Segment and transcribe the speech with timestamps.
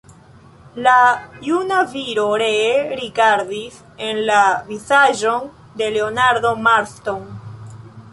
[0.85, 0.93] La
[1.47, 3.75] juna viro ree rigardis
[4.07, 4.39] en la
[4.71, 5.45] vizaĝon
[5.83, 7.23] de Leonardo Marston.